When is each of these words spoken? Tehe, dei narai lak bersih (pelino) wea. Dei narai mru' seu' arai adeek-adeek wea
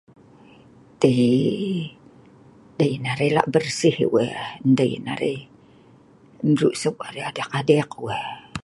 Tehe, 0.99 1.57
dei 2.79 2.93
narai 3.03 3.29
lak 3.35 3.47
bersih 3.53 3.95
(pelino) 4.01 4.13
wea. 4.15 4.43
Dei 4.77 4.93
narai 5.05 5.37
mru' 6.51 6.77
seu' 6.81 7.01
arai 7.07 7.23
adeek-adeek 7.29 7.91
wea 8.05 8.23